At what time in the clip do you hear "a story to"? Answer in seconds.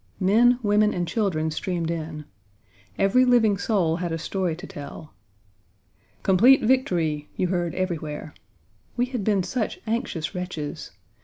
4.11-4.65